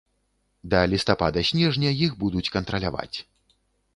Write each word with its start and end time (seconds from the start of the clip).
Да 0.71 0.79
лістапада-снежня 0.93 1.93
іх 2.05 2.11
будуць 2.23 2.51
кантраляваць. 2.57 3.17